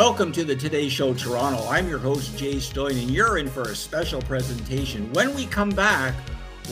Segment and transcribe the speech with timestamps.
[0.00, 1.68] Welcome to the Today Show Toronto.
[1.68, 5.12] I'm your host, Jay Stoyan, and you're in for a special presentation.
[5.12, 6.14] When we come back,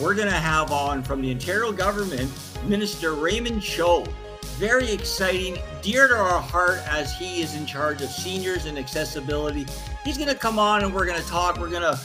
[0.00, 2.30] we're going to have on from the Ontario government
[2.64, 4.06] Minister Raymond Cho.
[4.56, 9.66] Very exciting, dear to our heart as he is in charge of seniors and accessibility.
[10.04, 11.58] He's going to come on and we're going to talk.
[11.58, 12.00] We're going to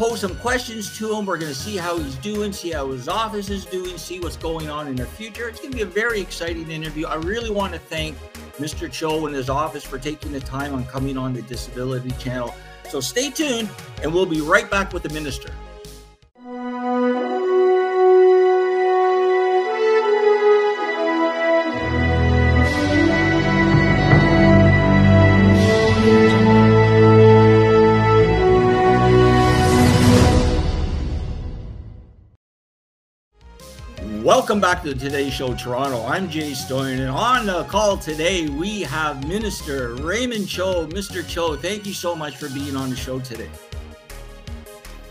[0.00, 1.26] pose some questions to him.
[1.26, 4.38] We're going to see how he's doing, see how his office is doing, see what's
[4.38, 5.46] going on in the future.
[5.46, 7.06] It's going to be a very exciting interview.
[7.06, 8.16] I really want to thank
[8.56, 8.90] Mr.
[8.90, 12.54] Cho and his office for taking the time on coming on the Disability Channel.
[12.88, 13.68] So stay tuned,
[14.02, 15.52] and we'll be right back with the minister.
[34.40, 36.02] Welcome back to the Today Show Toronto.
[36.06, 40.86] I'm Jay Stoyan, and on the call today we have Minister Raymond Cho.
[40.86, 41.22] Mr.
[41.28, 43.50] Cho, thank you so much for being on the show today.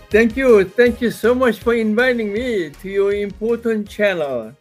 [0.09, 0.65] Thank you.
[0.65, 4.51] Thank you so much for inviting me to your important channel.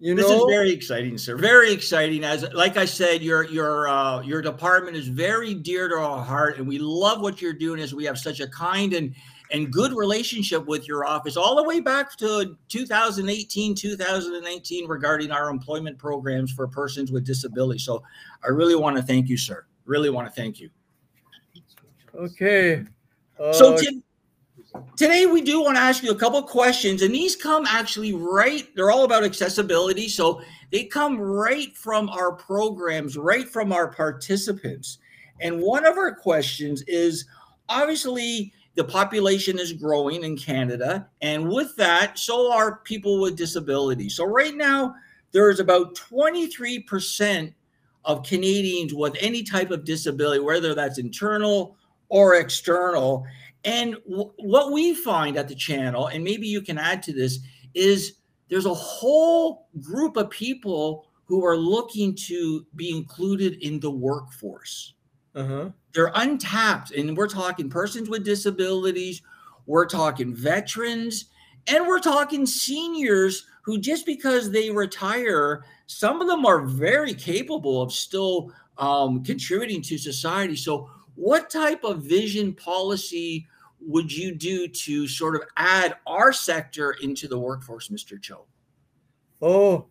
[0.00, 1.36] You this know, is very exciting, sir.
[1.36, 2.24] Very exciting.
[2.24, 6.58] As like I said, your your uh, your department is very dear to our heart,
[6.58, 7.80] and we love what you're doing.
[7.80, 9.14] As we have such a kind and
[9.56, 15.48] and good relationship with your office all the way back to 2018 2019 regarding our
[15.48, 17.82] employment programs for persons with disabilities.
[17.82, 18.02] So
[18.44, 19.64] i really want to thank you sir.
[19.86, 20.70] Really want to thank you.
[22.14, 22.84] Okay
[23.40, 24.02] uh, so t-
[24.96, 28.68] today we do want to ask you a couple questions and these come actually right
[28.76, 30.08] they're all about accessibility.
[30.08, 34.98] So they come right from our programs right from our participants.
[35.40, 37.26] And one of our questions is
[37.68, 44.16] obviously the population is growing in Canada, and with that, so are people with disabilities.
[44.16, 44.94] So right now,
[45.32, 47.52] there's about 23%
[48.04, 51.76] of Canadians with any type of disability, whether that's internal
[52.08, 53.26] or external.
[53.64, 57.40] And w- what we find at the channel, and maybe you can add to this,
[57.74, 63.90] is there's a whole group of people who are looking to be included in the
[63.90, 64.94] workforce.
[65.34, 65.70] Uh-huh.
[65.96, 66.90] They're untapped.
[66.90, 69.22] And we're talking persons with disabilities,
[69.64, 71.30] we're talking veterans,
[71.66, 77.80] and we're talking seniors who, just because they retire, some of them are very capable
[77.80, 80.54] of still um, contributing to society.
[80.54, 83.46] So, what type of vision policy
[83.80, 88.20] would you do to sort of add our sector into the workforce, Mr.
[88.20, 88.44] Cho?
[89.40, 89.86] Oh,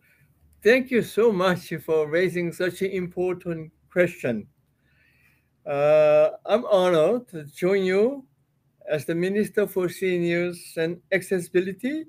[0.62, 4.46] thank you so much for raising such an important question.
[5.66, 8.24] Uh, I'm honored to join you
[8.88, 12.04] as the Minister for Seniors and Accessibility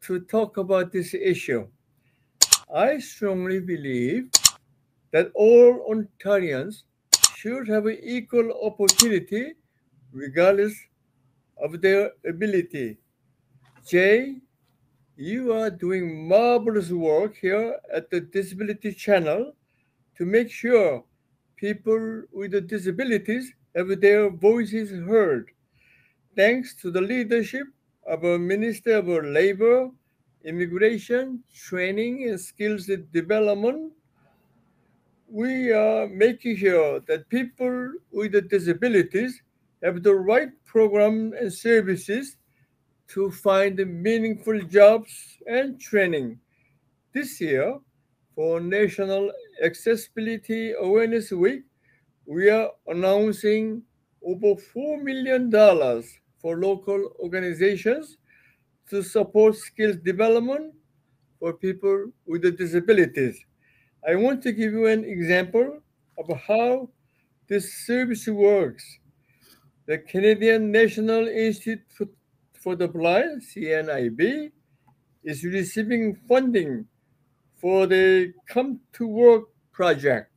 [0.00, 1.68] to talk about this issue.
[2.74, 4.30] I strongly believe
[5.12, 6.82] that all Ontarians
[7.36, 9.54] should have an equal opportunity
[10.12, 10.74] regardless
[11.62, 12.98] of their ability.
[13.86, 14.34] Jay,
[15.14, 19.52] you are doing marvelous work here at the Disability Channel
[20.16, 21.04] to make sure
[21.58, 25.50] people with disabilities have their voices heard.
[26.36, 27.66] Thanks to the leadership
[28.06, 29.90] of our Minister of Labor,
[30.44, 33.92] Immigration, Training and Skills Development,
[35.28, 39.42] we are making sure that people with disabilities
[39.82, 42.36] have the right program and services
[43.08, 46.38] to find meaningful jobs and training.
[47.12, 47.78] This year,
[48.34, 49.32] for National
[49.62, 51.62] Accessibility Awareness Week,
[52.26, 53.82] we are announcing
[54.24, 55.50] over $4 million
[56.40, 58.18] for local organizations
[58.90, 60.74] to support skills development
[61.38, 63.38] for people with disabilities.
[64.08, 65.80] I want to give you an example
[66.18, 66.88] of how
[67.48, 68.84] this service works.
[69.86, 71.82] The Canadian National Institute
[72.52, 74.50] for the Blind, CNIB,
[75.24, 76.86] is receiving funding
[77.58, 80.30] for the Come to Work project.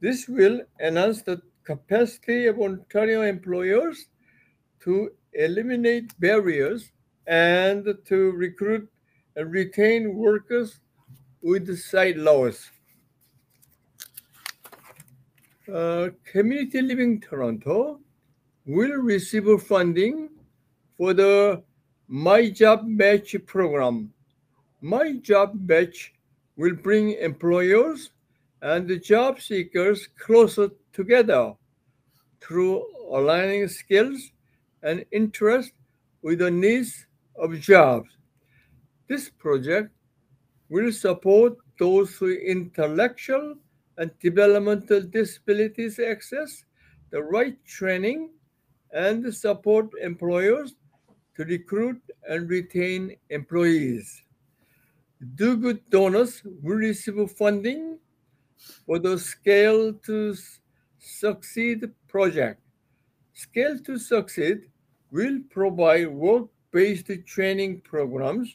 [0.00, 4.06] This will enhance the capacity of Ontario employers
[4.80, 6.92] to eliminate barriers
[7.26, 8.88] and to recruit
[9.36, 10.80] and retain workers
[11.42, 12.70] with sight loss.
[15.72, 18.00] Uh, Community Living Toronto
[18.66, 20.28] will receive funding
[20.96, 21.62] for the
[22.08, 24.12] My Job Match program.
[24.80, 26.13] My Job Match
[26.56, 28.10] will bring employers
[28.62, 31.52] and the job seekers closer together
[32.40, 34.32] through aligning skills
[34.82, 35.72] and interests
[36.22, 37.06] with the needs
[37.36, 38.08] of jobs.
[39.08, 39.90] This project
[40.68, 43.56] will support those with intellectual
[43.98, 46.64] and developmental disabilities access
[47.10, 48.30] the right training
[48.92, 50.74] and support employers
[51.36, 54.23] to recruit and retain employees.
[55.32, 57.98] Do Good donors will receive funding
[58.84, 60.36] for the Scale to
[60.98, 62.60] Succeed project.
[63.32, 64.68] Scale to Succeed
[65.10, 68.54] will provide work-based training programs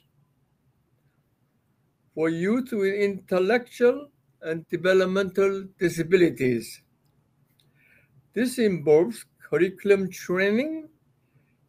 [2.14, 4.10] for youth with intellectual
[4.42, 6.82] and developmental disabilities.
[8.34, 10.90] This involves curriculum training,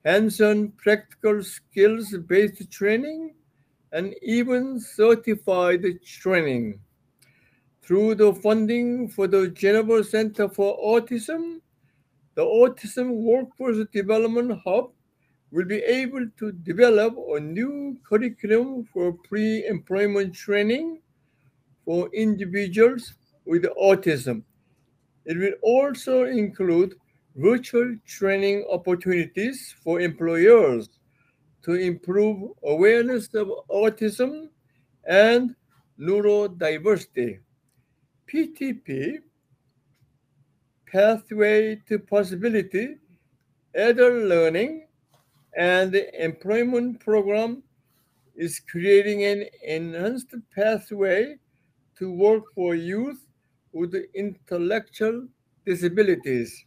[0.04, 3.34] hands-on practical skills-based training,
[3.92, 6.80] and even certified training.
[7.82, 11.60] Through the funding for the Geneva Center for Autism,
[12.34, 14.92] the Autism Workforce Development Hub
[15.50, 21.00] will be able to develop a new curriculum for pre-employment training
[21.84, 23.14] for individuals
[23.44, 24.44] with autism.
[25.24, 26.94] It will also include
[27.34, 30.88] virtual training opportunities for employers
[31.62, 34.48] to improve awareness of autism
[35.04, 35.54] and
[35.98, 37.38] neurodiversity.
[38.26, 39.18] PTP,
[40.90, 42.96] Pathway to Possibility,
[43.74, 44.86] Adult Learning,
[45.56, 47.62] and employment program
[48.36, 51.36] is creating an enhanced pathway
[51.98, 53.26] to work for youth
[53.72, 55.26] with intellectual
[55.66, 56.64] disabilities.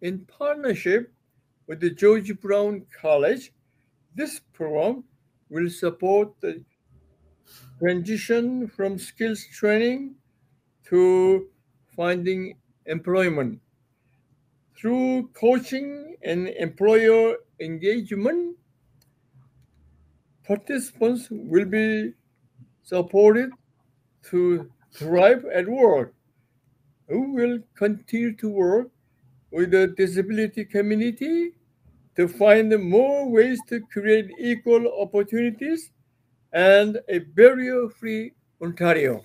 [0.00, 1.12] In partnership
[1.66, 3.52] with the George Brown College,
[4.14, 5.04] this program
[5.48, 6.64] will support the
[7.78, 10.16] transition from skills training
[10.86, 11.48] to
[11.96, 12.56] finding
[12.86, 13.60] employment.
[14.76, 18.56] Through coaching and employer engagement,
[20.46, 22.12] participants will be
[22.82, 23.50] supported
[24.30, 26.14] to thrive at work.
[27.08, 28.90] We will continue to work
[29.50, 31.52] with the disability community
[32.16, 35.90] to find more ways to create equal opportunities
[36.52, 38.32] and a barrier-free
[38.62, 39.24] Ontario.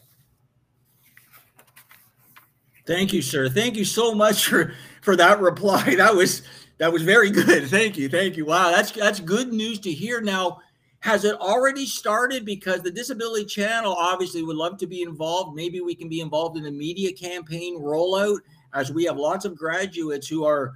[2.87, 3.49] Thank you, sir.
[3.49, 5.95] Thank you so much for for that reply.
[5.97, 6.41] That was
[6.79, 7.67] that was very good.
[7.67, 8.09] Thank you.
[8.09, 8.45] Thank you.
[8.45, 10.21] Wow, that's that's good news to hear.
[10.21, 10.59] Now,
[11.01, 12.45] has it already started?
[12.45, 15.55] Because the Disability Channel obviously would love to be involved.
[15.55, 18.39] Maybe we can be involved in a media campaign rollout,
[18.73, 20.73] as we have lots of graduates who are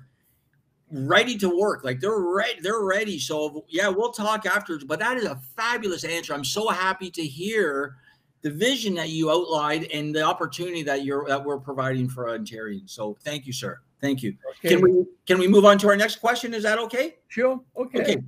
[0.93, 1.83] ready to work.
[1.83, 2.59] Like they're ready.
[2.61, 3.19] They're ready.
[3.19, 4.83] So yeah, we'll talk afterwards.
[4.83, 6.33] But that is a fabulous answer.
[6.33, 7.97] I'm so happy to hear
[8.41, 12.91] the vision that you outlined and the opportunity that you're that we're providing for Ontarians.
[12.91, 13.79] So thank you, sir.
[13.99, 14.35] Thank you.
[14.59, 14.69] Okay.
[14.69, 16.53] Can we can we move on to our next question?
[16.53, 17.15] Is that okay?
[17.27, 17.59] Sure.
[17.75, 18.01] Okay.
[18.01, 18.23] Okay.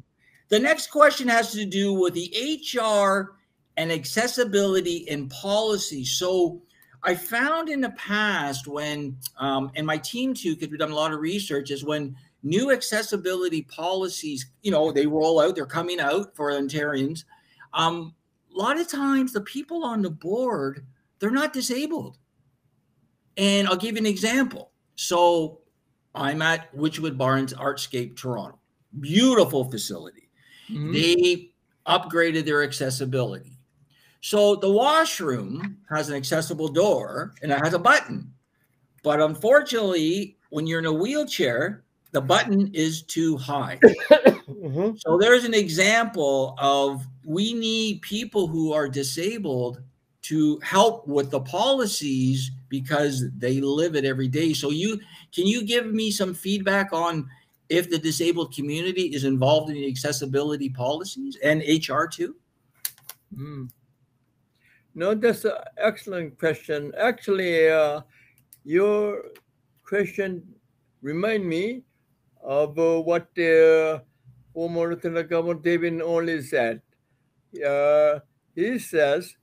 [0.49, 2.31] The next question has to do with the
[2.75, 3.35] HR
[3.77, 6.05] and accessibility in policy.
[6.05, 6.61] So
[7.03, 10.95] I found in the past when, um, and my team too, because we've done a
[10.95, 12.15] lot of research, is when
[12.45, 17.25] new accessibility policies, you know, they roll out, they're coming out for Ontarians.
[17.73, 18.13] Um,
[18.55, 20.85] a lot of times the people on the board,
[21.19, 22.17] they're not disabled.
[23.35, 24.71] And I'll give you an example.
[24.95, 25.61] So
[26.13, 28.59] I'm at Wychwood Barns Artscape Toronto.
[28.99, 30.29] Beautiful facility.
[30.69, 30.93] Mm-hmm.
[30.93, 31.51] They
[31.87, 33.57] upgraded their accessibility.
[34.21, 38.31] So the washroom has an accessible door and it has a button.
[39.03, 41.84] But unfortunately, when you're in a wheelchair,
[42.15, 43.77] the button is too high.
[43.83, 44.95] mm-hmm.
[44.95, 49.81] So there's an example of we need people who are disabled
[50.21, 54.53] to help with the policies because they live it every day.
[54.53, 54.97] So you
[55.33, 57.29] can you give me some feedback on
[57.67, 62.37] if the disabled community is involved in the accessibility policies and HR too?
[63.37, 63.69] Mm.
[64.93, 66.93] No, that's an excellent question.
[66.97, 68.03] Actually, uh,
[68.63, 69.31] your
[69.83, 70.41] question
[71.01, 71.83] remind me
[72.45, 73.27] of uh, what
[74.85, 76.81] Lieutenant Governor David Onley said.
[77.65, 78.19] Uh,
[78.53, 79.35] he says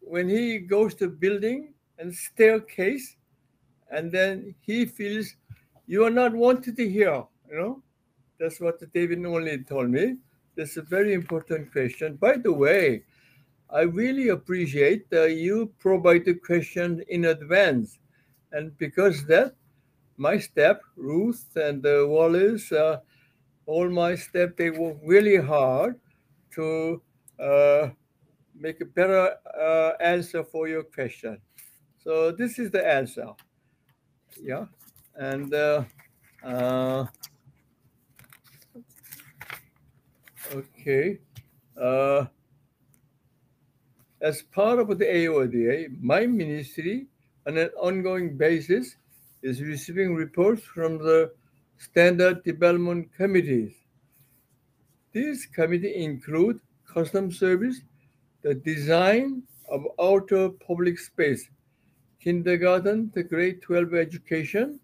[0.00, 3.16] when he goes to building and staircase,
[3.90, 5.34] and then he feels
[5.86, 7.24] you are not wanted here.
[7.50, 7.82] You know,
[8.38, 10.16] that's what David Onley told me.
[10.56, 12.16] That's a very important question.
[12.16, 13.04] By the way,
[13.70, 17.98] I really appreciate that you provide the question in advance,
[18.52, 19.54] and because that
[20.18, 22.98] my step, Ruth and uh, Wallace, uh,
[23.66, 25.98] all my step, they work really hard
[26.54, 27.00] to
[27.38, 27.88] uh,
[28.54, 31.38] make a better uh, answer for your question.
[32.02, 33.28] So this is the answer.
[34.42, 34.66] Yeah,
[35.14, 35.84] and uh,
[36.42, 37.06] uh,
[40.52, 41.18] okay.
[44.20, 47.06] as part of the AODA, my ministry
[47.46, 48.96] on an ongoing basis
[49.42, 51.32] is receiving reports from the
[51.76, 53.72] standard development committees.
[55.12, 57.80] These committees include custom service,
[58.42, 61.48] the design of outdoor public space,
[62.20, 64.80] kindergarten to grade 12 education,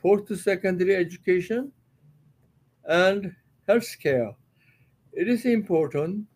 [0.00, 1.72] post-secondary education,
[2.86, 3.34] and
[3.68, 4.34] healthcare.
[5.12, 6.26] It is important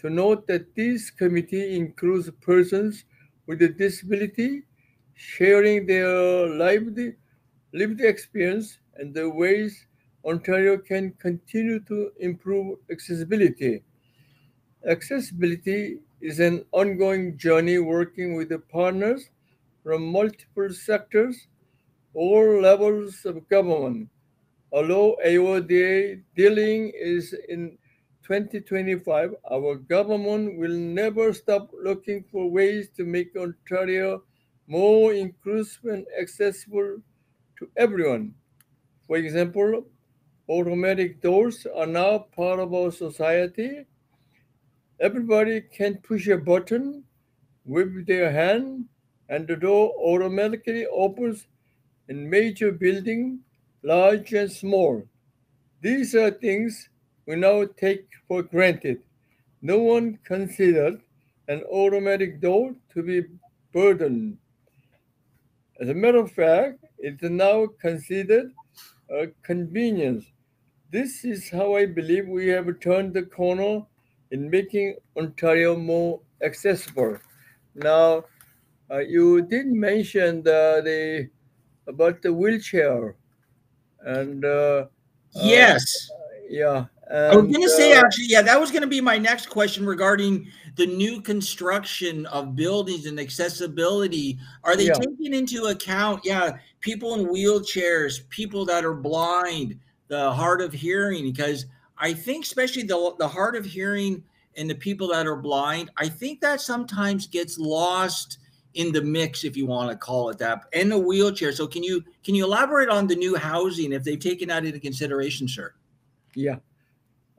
[0.00, 3.04] to note that this committee includes persons
[3.46, 4.62] with a disability
[5.18, 7.00] sharing their lived,
[7.72, 9.86] lived experience and the ways
[10.24, 13.82] Ontario can continue to improve accessibility.
[14.88, 19.30] Accessibility is an ongoing journey working with the partners
[19.82, 21.48] from multiple sectors,
[22.14, 24.08] all levels of government.
[24.70, 27.76] Although AODA dealing is in
[28.22, 34.22] 2025, our government will never stop looking for ways to make Ontario
[34.68, 36.98] more inclusive and accessible
[37.58, 38.34] to everyone.
[39.06, 39.86] For example,
[40.48, 43.86] automatic doors are now part of our society.
[45.00, 47.04] Everybody can push a button
[47.64, 48.86] with their hand
[49.28, 51.46] and the door automatically opens
[52.08, 53.40] in major buildings,
[53.82, 55.02] large and small.
[55.80, 56.88] These are things
[57.26, 59.02] we now take for granted.
[59.62, 61.00] No one considered
[61.48, 63.24] an automatic door to be
[63.72, 64.38] burden.
[65.80, 68.50] As a matter of fact, it's now considered
[69.10, 70.24] a convenience.
[70.90, 73.82] This is how I believe we have turned the corner
[74.30, 77.18] in making Ontario more accessible.
[77.74, 78.24] Now,
[78.90, 81.30] uh, you did mention the, the
[81.86, 83.16] about the wheelchair,
[84.00, 84.86] and uh,
[85.34, 86.84] yes, uh, yeah.
[87.10, 89.16] And, I was um, going to say, actually, yeah, that was going to be my
[89.16, 90.46] next question regarding
[90.76, 94.38] the new construction of buildings and accessibility.
[94.64, 94.92] Are they Yeah.
[94.94, 101.24] taking into account, yeah, people in wheelchairs, people that are blind, the hard of hearing?
[101.24, 101.64] Because
[101.96, 104.22] I think, especially the, the hard of hearing
[104.56, 108.38] and the people that are blind, I think that sometimes gets lost
[108.74, 111.52] in the mix, if you want to call it that, and the wheelchair.
[111.52, 114.78] So, can you can you elaborate on the new housing if they've taken that into
[114.78, 115.72] consideration, sir?
[116.34, 116.56] Yeah.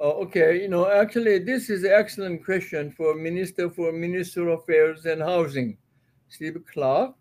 [0.02, 0.62] Oh, okay.
[0.62, 5.78] You know, actually, this is an excellent question for Minister for Municipal Affairs and Housing,
[6.30, 7.14] Steve Clark.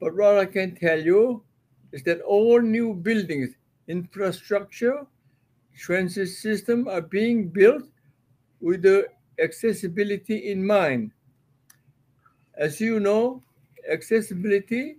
[0.00, 1.44] But what I can tell you
[1.92, 3.50] is that all new buildings,
[3.86, 5.06] infrastructure,
[5.76, 7.84] transit system are being built
[8.60, 9.06] with the
[9.38, 11.12] accessibility in mind.
[12.58, 13.42] As you know,
[13.88, 14.96] accessibility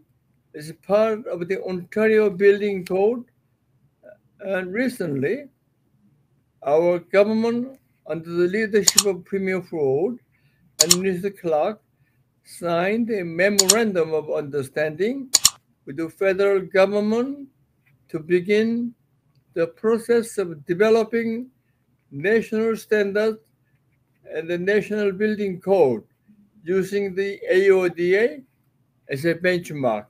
[0.53, 3.25] is part of the Ontario Building Code,
[4.05, 5.49] uh, and recently,
[6.67, 10.19] our government, under the leadership of Premier Ford
[10.83, 11.81] and Minister Clark,
[12.43, 15.29] signed a memorandum of understanding
[15.85, 17.47] with the federal government
[18.09, 18.93] to begin
[19.53, 21.49] the process of developing
[22.11, 23.39] national standards
[24.33, 26.03] and the National Building Code
[26.63, 28.43] using the AODA
[29.09, 30.05] as a benchmark.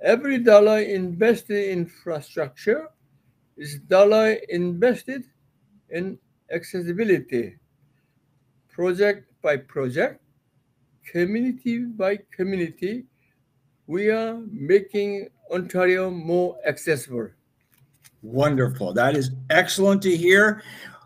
[0.00, 2.88] Every dollar invested in infrastructure
[3.56, 5.24] is dollar invested
[5.90, 6.18] in
[6.52, 7.56] accessibility.
[8.68, 10.20] Project by project,
[11.10, 13.04] community by community,
[13.86, 17.30] we are making Ontario more accessible.
[18.22, 18.92] Wonderful.
[18.92, 20.62] That is excellent to hear.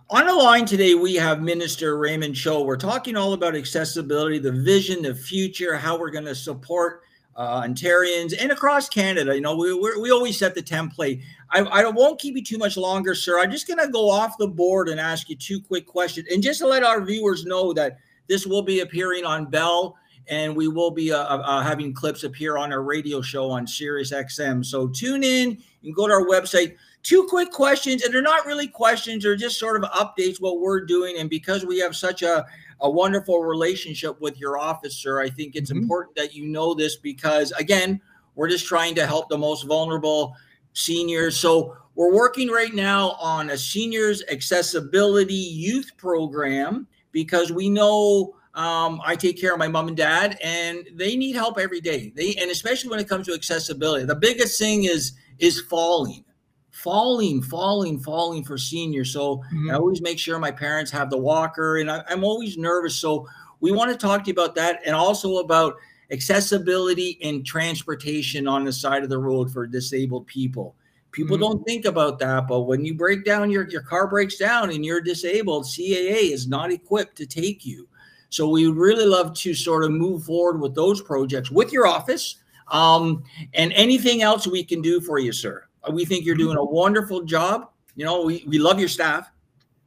[0.09, 2.63] On the line today, we have Minister Raymond Cho.
[2.63, 7.03] We're talking all about accessibility, the vision, the future, how we're going to support
[7.41, 9.35] uh, Ontarians and across Canada.
[9.35, 11.23] You know, we, we always set the template.
[11.51, 13.41] I, I won't keep you too much longer, sir.
[13.41, 16.29] I'm just going to go off the board and ask you two quick questions.
[16.31, 17.97] And just to let our viewers know that
[18.29, 19.97] this will be appearing on Bell
[20.31, 24.13] and we will be uh, uh, having clips appear on our radio show on Sirius
[24.13, 24.65] XM.
[24.65, 26.77] So tune in and go to our website.
[27.03, 30.85] Two quick questions, and they're not really questions, they're just sort of updates what we're
[30.85, 31.17] doing.
[31.19, 32.47] And because we have such a,
[32.81, 35.83] a wonderful relationship with your officer, I think it's Mhm.
[35.83, 38.01] important that you know this because, again,
[38.37, 40.35] we're just trying to help the most vulnerable
[40.75, 41.37] seniors.
[41.37, 49.01] So we're working right now on a seniors accessibility youth program because we know um,
[49.05, 52.13] I take care of my mom and dad, and they need help every day.
[52.15, 56.25] They and especially when it comes to accessibility, the biggest thing is is falling,
[56.71, 59.13] falling, falling, falling for seniors.
[59.13, 62.97] So I always make sure my parents have the walker, and I, I'm always nervous.
[62.97, 63.27] So
[63.61, 65.77] we want to talk to you about that, and also about
[66.11, 70.75] accessibility and transportation on the side of the road for disabled people.
[71.13, 71.41] People Mhm.
[71.41, 74.85] don't think about that, but when you break down your your car breaks down and
[74.85, 77.89] you're disabled, CAA is not equipped to take you.
[78.31, 81.87] So we would really love to sort of move forward with those projects with your
[81.87, 82.37] office.
[82.69, 85.65] Um, and anything else we can do for you, sir.
[85.93, 87.71] We think you're doing a wonderful job.
[87.97, 89.31] You know, we, we love your staff.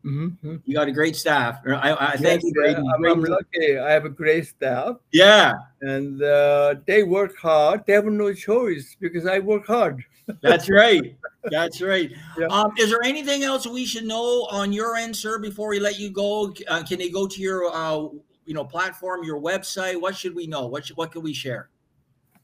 [0.06, 0.58] Mm-hmm.
[0.66, 1.62] You got a great staff.
[1.66, 2.76] I, I thank yes, you.
[2.76, 3.80] I'm, I'm lucky.
[3.80, 4.98] I have a great staff.
[5.14, 7.86] Yeah, and uh, they work hard.
[7.86, 10.04] They have no choice because I work hard.
[10.42, 11.16] That's right.
[11.46, 12.12] That's right.
[12.38, 12.48] Yeah.
[12.48, 16.00] Um, is there anything else we should know on your end, sir, before we let
[16.00, 16.54] you go?
[16.68, 18.08] Uh, can they go to your, uh,
[18.46, 20.00] you know, platform, your website?
[20.00, 20.68] What should we know?
[20.68, 21.70] What should, what can we share?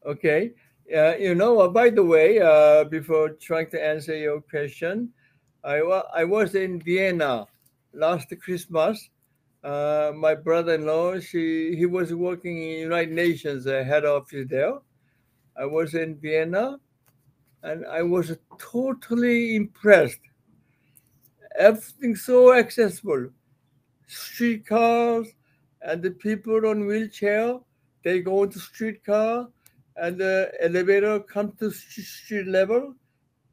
[0.06, 0.51] Okay.
[0.96, 5.10] Uh, you know, uh, by the way, uh, before trying to answer your question,
[5.63, 7.46] I, wa- I was in Vienna
[7.94, 9.10] last Christmas.
[9.63, 14.79] Uh, my brother-in-law, she he was working in United Nations uh, head office there.
[15.58, 16.79] I was in Vienna,
[17.62, 20.22] and I was totally impressed.
[21.58, 23.29] Everything so accessible,
[24.08, 25.27] streetcars,
[25.81, 27.59] and the people on wheelchair,
[28.03, 29.48] they go into streetcar,
[29.98, 32.93] and the elevator come to street level.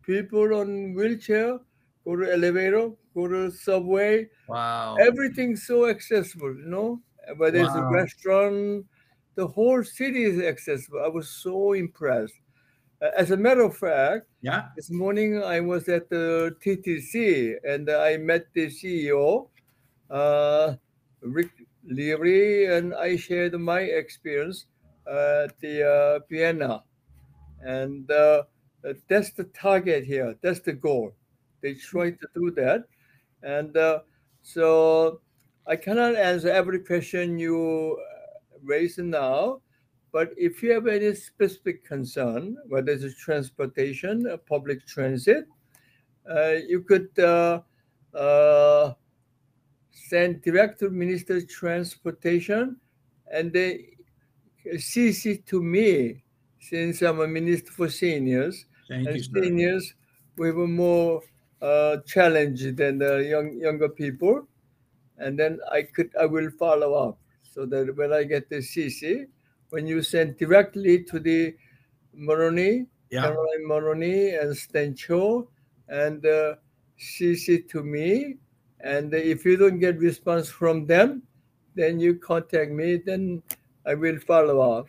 [0.02, 1.58] People on wheelchair
[2.04, 4.28] go to elevator, go to subway.
[4.48, 4.96] Wow.
[5.00, 7.00] Everything's so accessible, you know.
[7.36, 7.66] Whether wow.
[7.66, 8.86] it's a restaurant,
[9.34, 11.02] the whole city is accessible.
[11.04, 12.34] I was so impressed.
[13.16, 14.68] As a matter of fact, yeah.
[14.76, 19.48] This morning I was at the TTC and I met the CEO,
[20.08, 20.76] uh,
[21.20, 21.50] Rick
[21.86, 24.66] Leary, and I shared my experience
[25.06, 26.82] at the uh, Vienna,
[27.60, 28.42] and uh,
[29.08, 30.36] that's the target here.
[30.42, 31.12] That's the goal.
[31.62, 32.84] They try to do that,
[33.42, 34.00] and uh,
[34.42, 35.20] so
[35.66, 37.98] I cannot answer every question you
[38.62, 39.60] raise now.
[40.12, 45.46] But if you have any specific concern, whether it's transportation, public transit,
[46.30, 47.60] uh, you could uh,
[48.14, 48.94] uh,
[50.08, 52.76] send Director to Minister of Transportation
[53.32, 53.96] and they
[54.74, 56.22] CC to me
[56.60, 58.64] since I'm a minister for seniors.
[58.88, 59.94] Thank and you, seniors,
[60.36, 61.22] we were more
[61.62, 64.46] uh, challenged than the young younger people.
[65.18, 69.26] And then I could I will follow up so that when I get the CC,
[69.70, 71.54] when you send directly to the
[72.16, 73.22] Mulroney, yeah.
[73.22, 75.48] Caroline Mulroney and Stan Cho,
[75.88, 76.56] and uh,
[76.98, 78.36] CC to me.
[78.80, 81.22] And if you don't get response from them,
[81.74, 82.96] then you contact me.
[82.96, 83.42] Then
[83.86, 84.86] I will follow up.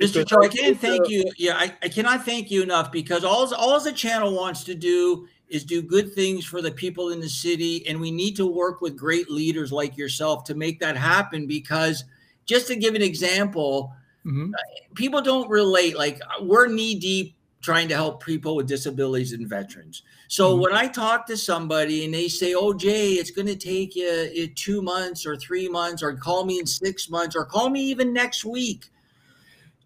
[0.00, 0.26] Mr.
[0.26, 1.24] Cho, I can't thank uh, you.
[1.36, 5.26] Yeah, I, I cannot thank you enough because all all the channel wants to do
[5.48, 8.80] is do good things for the people in the city, and we need to work
[8.80, 11.46] with great leaders like yourself to make that happen.
[11.46, 12.04] Because
[12.44, 13.92] just to give an example,
[14.28, 14.52] Mm-hmm.
[14.94, 15.96] People don't relate.
[15.96, 20.02] Like we're knee deep trying to help people with disabilities and veterans.
[20.28, 20.62] So mm-hmm.
[20.62, 24.48] when I talk to somebody and they say, "Oh, Jay, it's going to take you
[24.54, 28.12] two months or three months, or call me in six months, or call me even
[28.12, 28.90] next week,"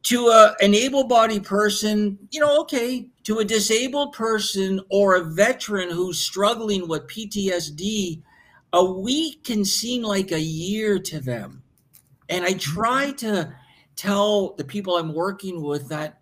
[0.05, 5.91] to a, an able-bodied person, you know, okay, to a disabled person or a veteran
[5.91, 8.21] who's struggling with PTSD,
[8.73, 11.63] a week can seem like a year to them.
[12.29, 12.59] And I mm-hmm.
[12.59, 13.55] try to
[13.95, 16.22] tell the people I'm working with that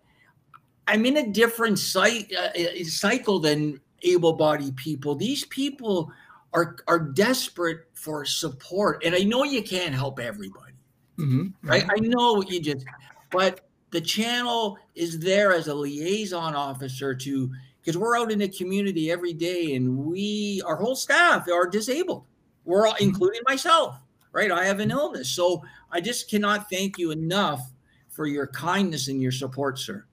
[0.87, 5.15] I'm in a different site, uh, uh cycle than able-bodied people.
[5.15, 6.11] These people
[6.53, 10.73] are are desperate for support, and I know you can't help everybody.
[11.17, 11.67] Mm-hmm.
[11.67, 11.85] Right?
[11.89, 12.85] I know you just,
[13.31, 18.49] but the channel is there as a liaison officer to because we're out in the
[18.49, 22.25] community every day, and we our whole staff are disabled.
[22.65, 23.05] We're all, mm-hmm.
[23.05, 23.95] including myself
[24.31, 24.51] right?
[24.51, 25.29] I have an illness.
[25.29, 27.71] So I just cannot thank you enough
[28.09, 30.05] for your kindness and your support, sir.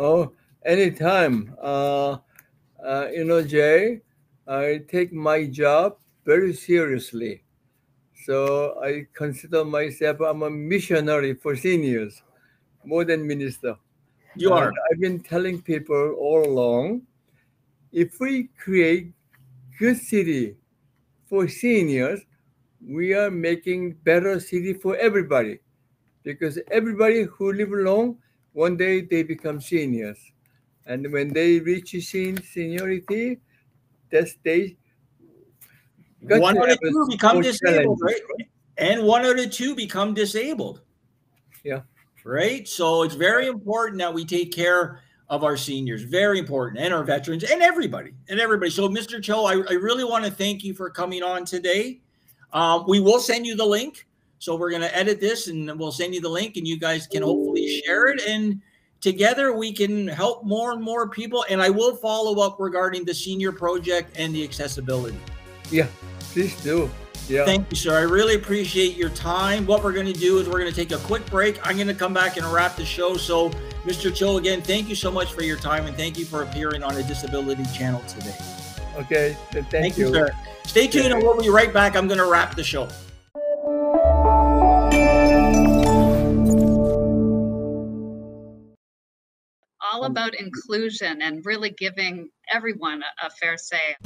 [0.00, 0.32] Oh,
[0.64, 1.54] anytime.
[1.60, 2.16] Uh,
[2.82, 4.00] uh, you know, Jay,
[4.48, 7.44] I take my job very seriously.
[8.24, 12.22] So I consider myself I'm a missionary for seniors,
[12.82, 13.76] more than minister.
[14.36, 14.72] You are.
[14.90, 17.02] I've been telling people all along,
[17.92, 19.12] if we create
[19.78, 20.56] good city
[21.28, 22.20] for seniors,
[22.80, 25.58] we are making better city for everybody
[26.22, 28.16] because everybody who live long
[28.52, 30.18] one day they become seniors.
[30.86, 33.38] And when they reach seniority
[34.10, 34.76] that stage
[36.22, 38.20] one out of two become disabled right?
[38.76, 40.82] And one out of two become disabled.
[41.64, 41.80] Yeah.
[42.24, 42.66] Right?
[42.66, 46.02] So it's very important that we take care of our seniors.
[46.02, 46.82] Very important.
[46.82, 47.44] And our veterans.
[47.44, 48.12] And everybody.
[48.28, 48.70] And everybody.
[48.70, 52.00] So mr cho i, I really want to thank you for coming on today.
[52.52, 54.06] Um, we will send you the link.
[54.40, 57.06] So we're going to edit this and we'll send you the link and you guys
[57.06, 58.22] can hopefully share it.
[58.26, 58.62] And
[59.02, 61.44] together we can help more and more people.
[61.50, 65.18] And I will follow up regarding the senior project and the accessibility.
[65.70, 65.88] Yeah,
[66.32, 66.90] please do.
[67.28, 67.44] Yeah.
[67.44, 67.98] Thank you, sir.
[67.98, 69.66] I really appreciate your time.
[69.66, 71.64] What we're going to do is we're going to take a quick break.
[71.64, 73.18] I'm going to come back and wrap the show.
[73.18, 73.50] So,
[73.84, 74.12] Mr.
[74.12, 76.96] Cho, again, thank you so much for your time and thank you for appearing on
[76.96, 78.34] a disability channel today.
[78.96, 79.36] Okay.
[79.52, 80.08] Thank, thank you.
[80.08, 80.30] you, sir.
[80.64, 81.16] Stay tuned yeah.
[81.16, 81.94] and we'll be right back.
[81.94, 82.88] I'm going to wrap the show.
[90.00, 93.96] All about inclusion and really giving everyone a, a fair say.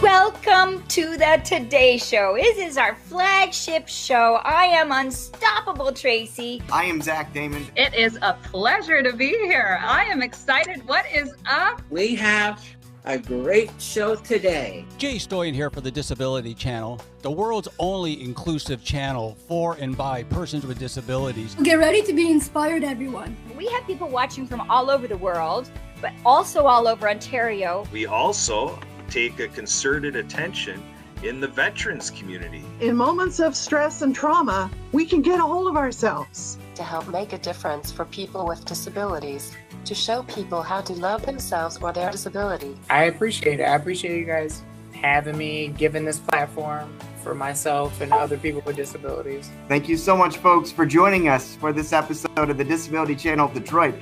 [0.00, 2.36] Welcome to the Today Show.
[2.36, 4.38] This is our flagship show.
[4.44, 6.62] I am Unstoppable Tracy.
[6.72, 7.66] I am Zach Damon.
[7.74, 9.80] It is a pleasure to be here.
[9.82, 10.86] I am excited.
[10.86, 11.82] What is up?
[11.90, 12.64] We have
[13.06, 14.84] a great show today.
[14.98, 20.24] Jay Stoyan here for the Disability Channel, the world's only inclusive channel for and by
[20.24, 21.54] persons with disabilities.
[21.62, 23.36] Get ready to be inspired, everyone.
[23.56, 27.86] We have people watching from all over the world, but also all over Ontario.
[27.92, 30.82] We also take a concerted attention
[31.22, 32.64] in the veterans community.
[32.80, 36.58] In moments of stress and trauma, we can get a hold of ourselves.
[36.76, 39.50] To help make a difference for people with disabilities,
[39.86, 42.76] to show people how to love themselves or their disability.
[42.90, 43.62] I appreciate it.
[43.62, 44.62] I appreciate you guys
[44.92, 49.50] having me, giving this platform for myself and other people with disabilities.
[49.68, 53.46] Thank you so much, folks, for joining us for this episode of the Disability Channel
[53.46, 53.94] of Detroit.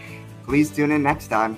[0.44, 1.56] Please tune in next time.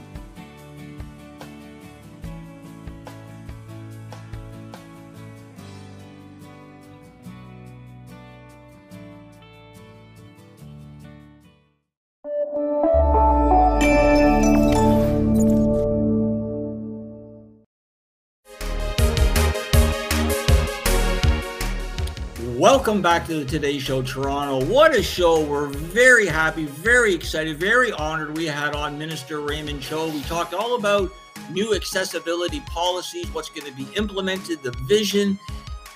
[22.87, 24.65] Welcome back to the Today Show Toronto.
[24.65, 25.45] What a show.
[25.45, 28.37] We're very happy, very excited, very honored.
[28.37, 30.07] We had on Minister Raymond Cho.
[30.09, 31.13] We talked all about
[31.51, 35.37] new accessibility policies, what's going to be implemented, the vision.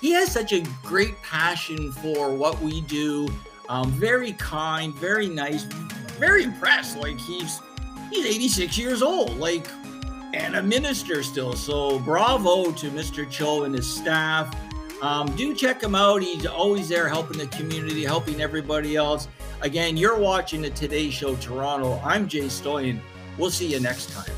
[0.00, 3.28] He has such a great passion for what we do.
[3.68, 5.62] Um, very kind, very nice,
[6.18, 6.96] very impressed.
[6.96, 7.60] Like he's
[8.10, 9.68] he's 86 years old, like
[10.34, 11.52] and a minister still.
[11.52, 13.30] So bravo to Mr.
[13.30, 14.52] Cho and his staff.
[15.02, 16.22] Um, do check him out.
[16.22, 19.28] He's always there helping the community, helping everybody else.
[19.62, 22.00] Again, you're watching the Today Show Toronto.
[22.04, 23.00] I'm Jay Stoyan.
[23.38, 24.32] We'll see you next time.